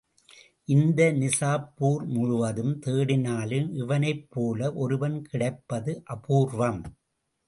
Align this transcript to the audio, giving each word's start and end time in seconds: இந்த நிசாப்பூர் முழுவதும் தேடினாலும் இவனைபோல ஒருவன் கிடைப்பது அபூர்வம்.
இந்த 0.67 1.01
நிசாப்பூர் 1.13 2.05
முழுவதும் 2.07 2.71
தேடினாலும் 2.85 3.67
இவனைபோல 3.73 4.71
ஒருவன் 4.75 5.21
கிடைப்பது 5.21 5.93
அபூர்வம். 6.15 6.81